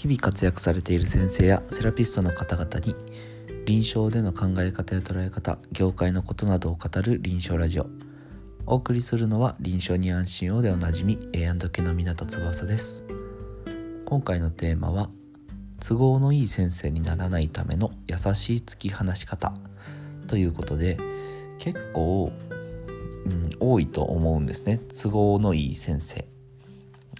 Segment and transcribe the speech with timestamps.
[0.00, 2.96] 日々活躍されている先生やセラピストの方々に
[3.66, 7.86] 臨床での考え方や捉え方業界のことなどを語る臨床ラジオ。
[8.64, 13.04] お送りするのは臨床に安心をでおなじみ A&K の湊翼です。
[14.06, 15.10] 今回のテーマは
[15.86, 19.52] 都合のいい先生にならないための優しい突き放し方
[20.28, 20.96] ということで
[21.58, 22.32] 結構、
[23.26, 24.80] うん、多いと思うんですね。
[24.98, 26.26] 都合のいい先生、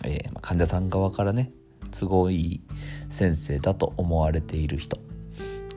[0.06, 1.52] えー、患者さん側からね
[1.90, 2.60] 都合いい
[3.08, 4.98] 先生だと思われている人、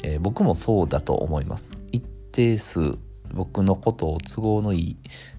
[0.03, 1.77] えー、僕もそうだと思います。
[1.91, 2.97] 一定数
[3.33, 4.97] 僕のことを都合のいい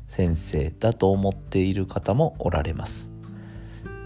[0.08, 3.12] 先生だと思っている方もおられます。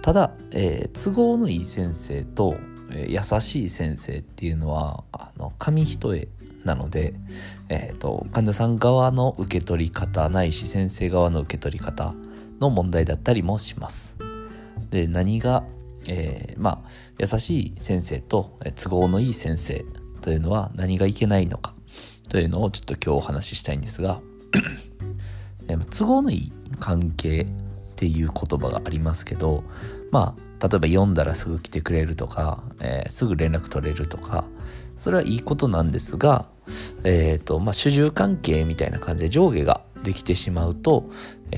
[0.03, 2.57] ただ、えー、都合のいい先生と、
[2.93, 6.29] えー、優しい先生っていうのはあの紙一重
[6.65, 7.15] なので、
[7.69, 12.15] えーと患者さん側の受け取り方ないし先生側の受け取り方
[12.61, 14.17] の問題だったりもします。
[14.91, 15.65] で何が
[16.09, 19.85] えー、まあ優しい先生と都合のいい先生
[20.21, 21.75] というのは何がいけないのか
[22.29, 24.21] というのをちょっと今日お話ししたいんですが
[25.91, 27.47] 都合のいい関係っ
[27.97, 29.65] ていう言葉がありますけど
[30.11, 34.45] まあ例えば読んだらすぐ来てくれるとか、えー、すぐ連絡取れるとか
[34.97, 36.47] それはいいことなんですが、
[37.05, 41.11] えーとまあ、主従関係みたいな感じで上下ができてしまうと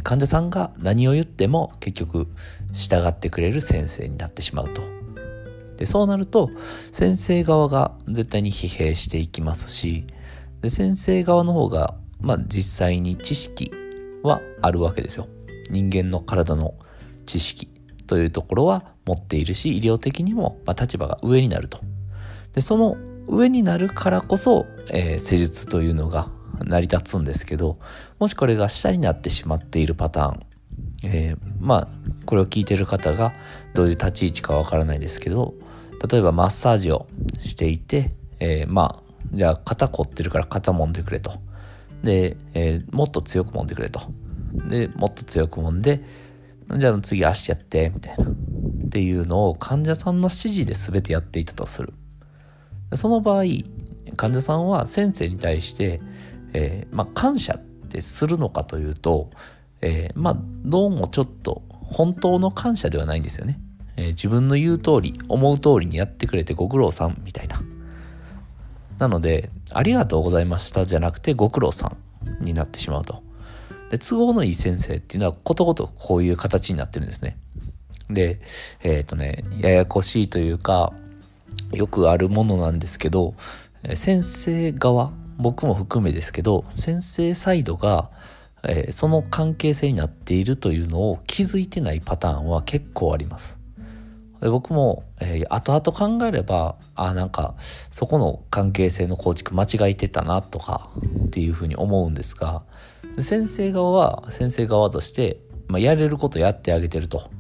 [0.03, 2.27] 患者さんが何を言っても結局
[2.73, 4.83] 従ってくれる先生になってしまうと。
[5.77, 6.51] でそうなると
[6.93, 10.05] 先生側が絶対に疲弊していきますし
[10.61, 13.73] で先生側の方が、まあ、実際に知識
[14.23, 15.27] はあるわけですよ。
[15.71, 16.75] 人間の体の
[17.25, 17.69] 知識
[18.07, 21.81] というところは持っているし医療的にも、まあ、立場が上になると。
[22.53, 26.29] でその上になるからこそ、えー、施術というのが
[26.65, 27.79] 成り立つんですけど
[28.19, 30.41] もしこれが下になってしまっているパターン、
[31.05, 31.89] えー、まあ
[32.27, 33.33] これを聞いてる方が
[33.75, 35.55] どういう立ち位置かわからないですけど
[36.09, 37.07] 例えばマッサージを
[37.39, 41.35] していて、えー、まあじゃあ肩凝ってるから肩揉んでくれと。
[42.03, 44.01] で、えー、もっと強く揉んでくれと。
[44.69, 46.03] でもっと強く揉んで
[46.77, 48.25] じゃあ次足やってみたいな。
[48.25, 51.93] っていうのを患者さんの指示で全てやっていたとする。
[52.95, 53.45] その場合
[54.17, 56.01] 患者さんは先生に対して
[56.53, 59.31] えー、まあ、感謝ってするのかというと、
[59.81, 63.59] えー、まあ、どうもちょっと本当の感謝ではないんですよね。
[63.97, 67.63] えー、自分の言う通り、思う通りにやってくれてご苦労さんみたいな。
[68.99, 71.97] なので、ありがとうございましたじゃなくてご苦労さ
[72.41, 73.23] んになってしまうと。
[73.91, 77.39] で、都合のいい先生っていうのはことごとくこういう形になってるんですね。
[78.09, 78.41] で、
[78.83, 80.93] えっ、ー、とね、ややこしいというか、
[81.73, 83.35] よくあるものなんですけど、
[83.95, 88.11] 先生側僕も含めですけど先生サイドが、
[88.63, 93.59] えー、その関係性になっているというのを気づいてないパターンは結構あります。
[94.41, 97.55] で僕も、えー、後々考えればあなんか
[97.91, 100.91] そこの関係性の構築間違えてたなとか
[101.27, 102.63] っていうふうに思うんですが
[103.19, 107.31] 先生側は先生側として、まあ、やれることやってあげてると。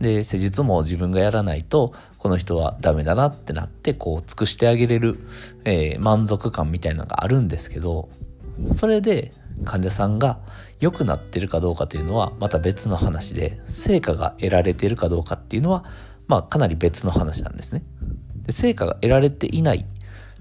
[0.00, 5.18] で施術も自分がやらないとこの人はダメだなってなってこう尽くしてあげれる、
[5.64, 8.08] えー、満足感みたいなのがあるんですけど
[8.74, 9.32] それで
[9.64, 10.40] 患者さんが
[10.80, 15.84] 良くなってるかどうかというのはまた別の話で成果が得られているかどうかっていうのは
[16.26, 17.82] まあかなり別の話なんですね。
[18.46, 19.84] で成果が得られていない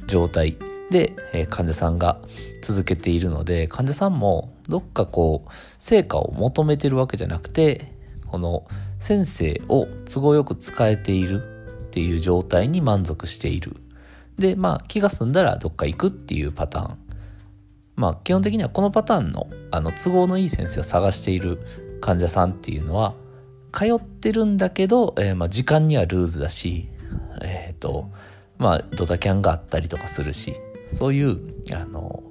[0.08, 0.58] 状態
[0.90, 2.20] で、えー、患者さんが
[2.62, 7.94] 続けているので患者さんもどっかこう成果を求めてるわけじゃなくて
[8.28, 8.66] この
[9.00, 11.42] 先生を都合よく使えている
[11.88, 13.78] っていう状態に満足している。
[14.38, 16.98] で、まあ気が済んだらどっか行くっていうパターン。
[17.96, 21.60] まあ基本的にはこのパターンのあの都合のいい先生を探している
[22.02, 23.16] 患者さんっていうのは
[23.72, 26.90] 通ってるんだけど、えー、まあ時間にはルーズだし、
[27.42, 28.10] えっ、ー、と、
[28.58, 30.56] まあドタキャンがあったりとかするし、
[30.94, 31.40] そういう、
[31.74, 32.24] あの、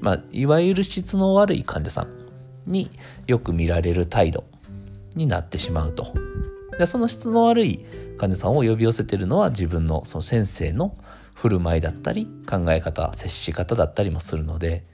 [0.00, 2.08] まあいわゆる質の悪い患者さん
[2.70, 2.90] に
[3.26, 4.44] よく見られる態度
[5.14, 6.12] になってしまうと。
[6.78, 7.86] でその質の悪い
[8.18, 10.96] 患者さんを呼び寄せてるのは自分のその先生の
[11.34, 14.84] 振る舞いだったり考え方接し方だったりもするので、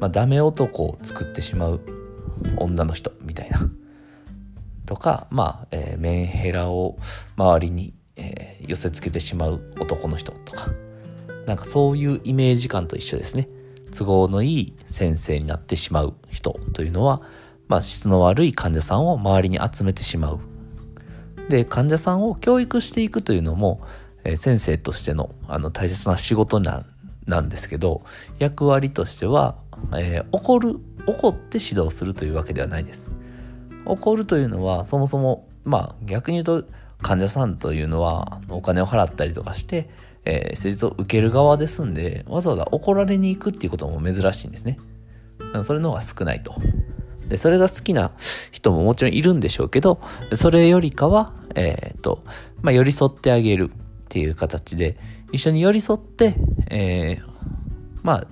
[0.00, 1.80] まあ、ダメ男を作ってしまう
[2.58, 3.60] 女の人みたいな。
[4.86, 6.96] とかまあ、えー、メンヘラを
[7.36, 10.68] 周りに、えー、寄せつけてしまう男の人とか。
[11.46, 13.48] なんかそういうイメージ感と一緒ですね。
[13.96, 17.22] 都合のいい先生になってしまう人というのは
[17.68, 20.40] まあ、質の悪い患者さんを周りに集めてしまう。
[21.48, 23.80] で患者さんを教育していくというのも、
[24.24, 26.84] えー、先生としてのあの大切な仕事な
[27.26, 28.02] なんですけど
[28.38, 29.56] 役割としては、
[29.96, 30.76] えー、怒る
[31.06, 33.10] 怒って指導するというわけではないです。
[33.86, 36.68] 怒るというのはそもそもまあ逆に言うと
[37.00, 39.88] 患者さんというのはお金を払ったりとかして、
[40.24, 44.78] えー、施術を受ける側ですんでわざわざ怒られに行くっていうことも珍しいんですね
[45.62, 46.56] それの方が少ないと
[47.28, 48.12] でそれが好きな
[48.50, 50.00] 人ももちろんいるんでしょうけど
[50.34, 52.24] それよりかは、えーと
[52.62, 54.96] まあ、寄り添ってあげるっていう形で
[55.32, 56.34] 一緒に寄り添って、
[56.70, 57.28] えー、
[58.02, 58.26] まあ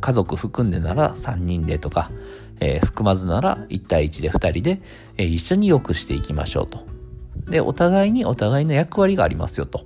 [0.00, 2.10] 家族含んでなら3人でとか、
[2.60, 4.82] えー、含まずなら1対1で2人で、
[5.16, 6.86] えー、一緒に良くしていきましょうと。
[7.48, 9.84] でお互いにお互いの役割がありますよと。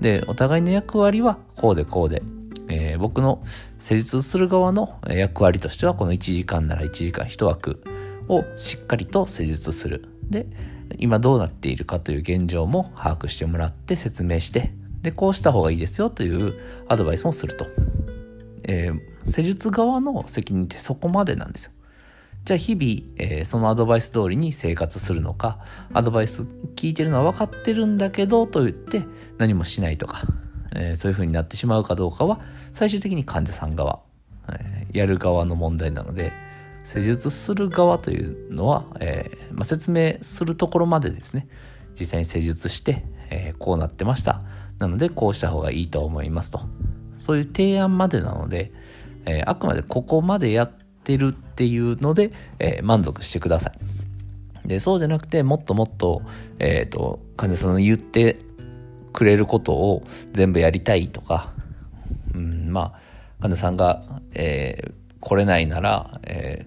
[0.00, 2.22] でお互いの役割はこうでこうで、
[2.70, 3.42] えー、僕の
[3.78, 7.82] 施術する側の役割としてはこの1時間なら1時間1枠
[8.28, 10.08] をしっかりと施術する。
[10.30, 10.46] で
[10.98, 14.72] 今どうなっているかという現状も把握してもらって説明して
[15.02, 17.66] でこうした方がいいですよというアドバイスもすると、
[18.64, 21.72] えー、施術側の責任ってそこまでなんですよ。
[22.44, 25.58] じゃあ日々、えー、そのアドバイス通りに生活するのか
[25.92, 26.42] アドバイス
[26.74, 29.02] 聞いてるのは分かってるんだけどと言って
[29.36, 30.22] 何もしないとか、
[30.74, 32.40] えー、そういう風になってしまうかどうかは
[32.72, 34.00] 最終的に患者さん側、
[34.48, 36.32] えー、やる側の問題なので
[36.84, 41.46] 施術する側というのは、えまあ、説明するところまでですね
[41.98, 44.40] 実際に施術して、えこうなってました
[44.78, 46.62] なのでこうした方がいいと思いますと
[47.18, 48.72] そういう提案までなので、
[49.26, 50.72] えあくまでここまでやっ
[51.04, 53.72] てるっていうので、え、満足してくださ
[54.64, 54.68] い。
[54.68, 56.22] で、そうじゃなくて、もっともっと、
[56.58, 58.38] えっ、ー、と、患者さんの言って
[59.12, 60.02] くれることを
[60.32, 61.52] 全部やりたいとか、
[62.34, 63.00] うん、まあ、
[63.40, 64.02] 患者さんが、
[64.34, 66.66] えー、来れないなら、え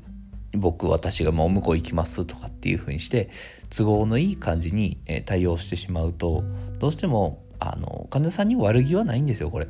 [0.52, 3.30] ー、僕、私がもう向こう行きますとかっていうふうにして、
[3.76, 6.44] 都合のいい感じに、えー、対応してしまうと、
[6.80, 9.68] どうしても、あの、患者さんに悪気はないんですよ、これ。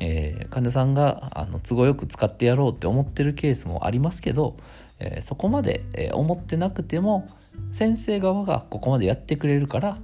[0.00, 4.56] えー、患者さんがあの都合よく使ってやろうって思ってるケースもありますけど、
[4.98, 7.28] えー、そこまで、えー、思ってなくても
[7.72, 9.98] 先生側がここまでやってくれるから、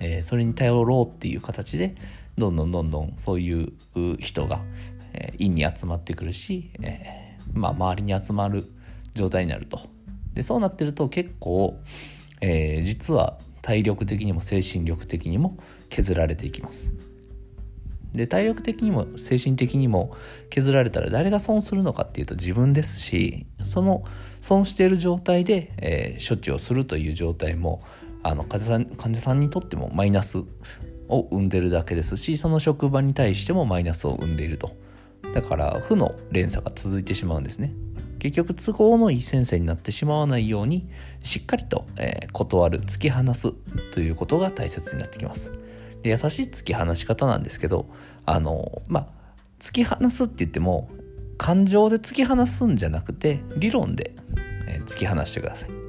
[0.00, 1.94] えそれに頼ろうっていう形で
[2.36, 3.72] どんどんどんどんそういう
[4.18, 4.62] 人が、
[5.12, 8.70] え院に集まってくるし、えまあ、周りに集まる
[9.14, 9.80] 状態になると。
[10.34, 11.80] でそうなってると結構、
[12.40, 15.56] え実は体力的にも精神力的にも
[15.88, 16.92] 削られていきます。
[18.14, 20.16] で体力的にも精神的にも
[20.50, 24.04] 削られたら誰が損するのかっていうと自分ですしその
[24.40, 27.82] 損している状態で、えー、処置をするという状態も
[28.22, 30.38] あの患者さん患者さんにとってもマイナス
[31.08, 34.76] を生んでるだけですしその職場に対してもマイナスを生んでいると。
[35.34, 37.74] だから負の連鎖が続いてしまうんですね。
[38.18, 40.88] 結局都合のいい先生になってしまわないように
[41.22, 43.52] しっかりと、えー、断る突き放す
[43.92, 45.52] ということが大切になってきます。
[46.02, 47.86] で優しい突き放し方なんですけど
[48.24, 49.06] あのまあ
[49.60, 50.88] 突き放すって言っても
[51.36, 54.12] 感情で突き放すんじゃなくて理論で、
[54.66, 55.87] えー、突き放してください。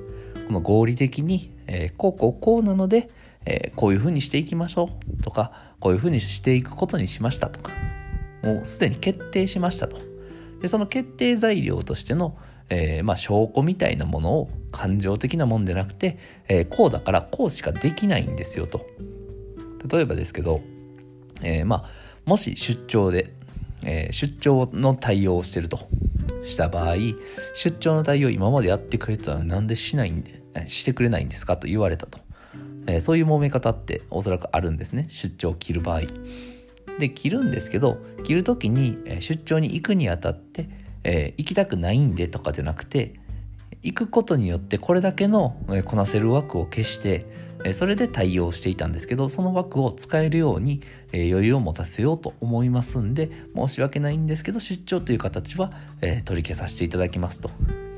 [0.49, 3.07] この合理的に、えー、こうこうこうなので、
[3.45, 7.71] えー、こういうふうにしていきましょうとかこういうふうにしていくことにしましたとか
[8.41, 9.97] もうすでに決定しましたと。
[10.59, 12.35] でその決定材料としての、
[12.69, 16.17] えー、まあ、証拠みたいなものを感情的なもんじゃなくて、
[16.47, 18.85] えこうだからこうしかできないんですよと。
[19.89, 20.61] 例えばですけど、
[21.41, 21.89] え、まあ
[22.25, 23.33] もし出張で、
[23.85, 25.87] え、出張の対応をしてると。
[26.49, 26.95] した場合
[27.53, 31.55] 出張の対応今までやってくれてたのになんでしないんでしてくれないんですか？
[31.55, 32.19] と言われたと、
[32.87, 35.05] えー、そういう揉め方っておそらくあるんですね。
[35.09, 36.01] 出張を切る場合。
[36.97, 40.65] で切るんですけど切る時に出張に行くにあたって、
[41.05, 43.13] えー、行きたくないんでとかじゃなくて
[43.81, 47.25] 行くことによってこれだけのこなせる枠を消して
[47.73, 50.81] それで対応していたんですけどその枠を使えるように
[51.13, 55.73] 余裕を持たせようと思いますんで申し訳ないんですけど出張という形は
[56.25, 57.51] 取り消させていただきますと。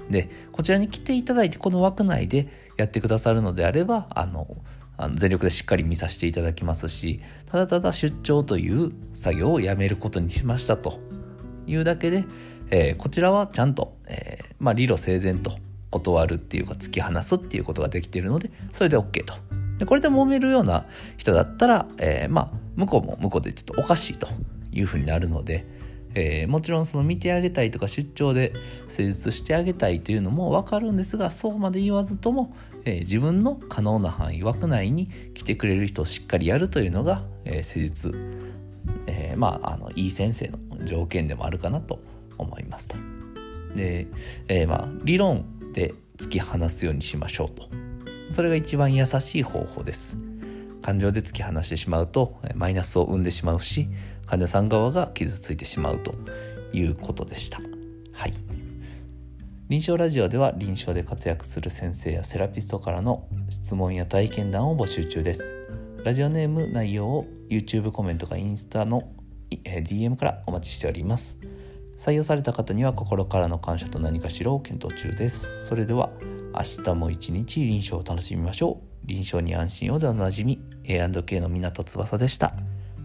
[0.09, 4.57] でこちらに来ていただいてこの枠内でやってくださるのであればあの
[4.97, 10.99] あの全力でしっかり見させていただきますしただただ出張という作業をやめることにしましたと
[11.65, 12.25] いうだけで、
[12.69, 15.57] えー、こちらはちゃんと、えー、まあ、理路整然と
[15.89, 19.33] 断るっていうか突き放すっていうことができているのでそれで OK と
[19.81, 20.85] でこれで揉めるような
[21.17, 24.27] 人だったら、えー、まあ向こうも向こうでちょっとおかしいと
[24.71, 25.65] いうふうになるので、
[26.13, 28.53] えー、もちろんその見てあげたいとか出張で
[28.89, 38.13] 施術してあげたいというのも分かるんですがそうまで言わずとも、えー、自分の可能な範囲枠内に来てくれる人をしっかりやるというのが、えー、施術、
[39.07, 41.99] えまああのいい先生の条件でもあるかなと
[42.37, 42.97] 思いますと。
[43.73, 44.05] で、
[44.47, 47.90] えまあ理論で突き放すようにしましょうと
[48.31, 50.17] それが一番優しい方法です。
[50.81, 53.87] 感情で突き放してしまうとマイナスを生んでしまうし
[54.25, 56.15] 患者さん側が傷ついてしまうと
[56.73, 57.59] いうことでした。
[58.13, 58.33] はい。
[59.69, 65.55] 臨床ラジオでは臨床で活躍する先生やセラピストからの質問や体験談を募集中です。
[66.03, 69.03] ラジオネーム内容を YouTube コメントかインスタの
[69.49, 71.37] DM からお待ちしております。
[72.01, 75.67] 採用された方には心からの感謝と何かしらを検討中です。
[75.67, 76.09] それでは
[76.51, 79.07] 明日も一日臨床を楽しみましょう。
[79.07, 80.59] 臨床に安心をでおなじみ。
[80.83, 82.53] A&K の港翼でした。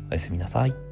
[0.08, 0.85] おやすみなさい。